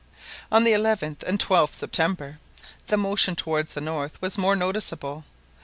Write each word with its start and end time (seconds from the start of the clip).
On 0.51 0.63
the 0.63 0.71
11th 0.71 1.21
and 1.21 1.37
12th 1.39 1.73
September, 1.73 2.39
the 2.87 2.97
motion 2.97 3.35
towards 3.35 3.75
the 3.75 3.81
north 3.81 4.19
was 4.19 4.35
more 4.35 4.55
noticeable. 4.55 5.25